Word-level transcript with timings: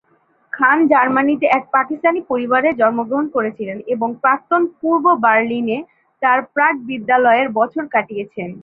খান 0.53 0.77
জার্মানিতে 0.91 1.45
এক 1.49 1.63
পাকিস্তানি 1.75 2.19
পরিবারে 2.31 2.69
জন্মগ্রহণ 2.81 3.25
করেছিলেন 3.35 3.77
এবং 3.93 4.09
প্রাক্তন 4.23 4.61
পূর্ব 4.79 5.05
বার্লিনে 5.25 5.77
তাঁর 6.21 6.39
প্রাক 6.53 6.75
বিদ্যালয়ের 6.89 7.47
বছর 7.59 7.83
কাটিয়েছেন। 7.93 8.49